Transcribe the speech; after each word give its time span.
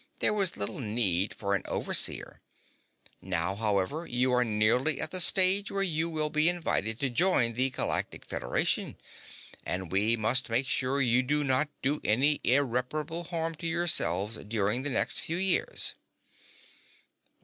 There 0.17 0.33
was 0.33 0.57
little 0.57 0.79
need 0.79 1.31
for 1.35 1.53
an 1.53 1.61
Overseer. 1.67 2.41
Now, 3.21 3.53
however, 3.53 4.07
you 4.07 4.31
are 4.33 4.43
nearly 4.43 4.99
at 4.99 5.11
the 5.11 5.21
stage 5.21 5.69
where 5.69 5.83
you 5.83 6.09
will 6.09 6.31
be 6.31 6.49
invited 6.49 6.99
to 7.01 7.09
join 7.11 7.53
the 7.53 7.69
Galactic 7.69 8.25
Federation. 8.25 8.97
And 9.63 9.91
we 9.91 10.15
must 10.17 10.49
make 10.49 10.65
sure 10.67 11.03
you 11.03 11.21
do 11.21 11.43
not 11.43 11.69
do 11.83 12.01
any 12.03 12.41
irreparable 12.43 13.25
harm 13.25 13.53
to 13.57 13.67
yourselves 13.67 14.37
during 14.37 14.81
the 14.81 14.89
next 14.89 15.19
few 15.19 15.37
years." 15.37 15.93